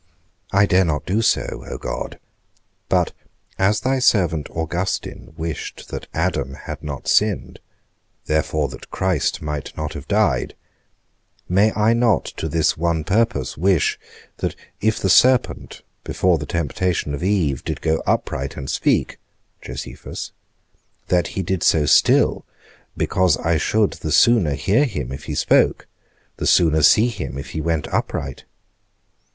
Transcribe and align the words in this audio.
I 0.51 0.65
dare 0.65 0.83
not 0.83 1.05
do 1.05 1.21
so, 1.21 1.63
O 1.67 1.77
God; 1.77 2.17
but 2.89 3.11
as 3.59 3.81
thy 3.81 3.99
servant 3.99 4.49
Augustine 4.49 5.31
wished 5.37 5.89
that 5.89 6.07
Adam 6.11 6.55
had 6.55 6.81
not 6.83 7.07
sinned, 7.07 7.59
therefore 8.25 8.67
that 8.69 8.89
Christ 8.89 9.43
might 9.43 9.77
not 9.77 9.93
have 9.93 10.07
died, 10.07 10.55
may 11.47 11.71
I 11.73 11.93
not 11.93 12.25
to 12.37 12.49
this 12.49 12.75
one 12.75 13.03
purpose 13.03 13.57
wish 13.59 13.99
that 14.37 14.55
if 14.81 14.97
the 14.99 15.07
serpent, 15.07 15.83
before 16.03 16.39
the 16.39 16.47
temptation 16.47 17.13
of 17.13 17.21
Eve, 17.21 17.63
did 17.63 17.79
go 17.79 18.01
upright 18.07 18.57
and 18.57 18.71
speak, 18.71 19.19
that 19.67 21.27
he 21.27 21.43
did 21.43 21.61
so 21.61 21.85
still, 21.85 22.43
because 22.97 23.37
I 23.37 23.57
should 23.57 23.91
the 23.93 24.11
sooner 24.11 24.55
hear 24.55 24.85
him 24.85 25.11
if 25.11 25.25
he 25.25 25.35
spoke, 25.35 25.85
the 26.37 26.47
sooner 26.47 26.81
see 26.81 27.09
him 27.09 27.37
if 27.37 27.51
he 27.51 27.61
went 27.61 27.87
upright? 27.93 28.45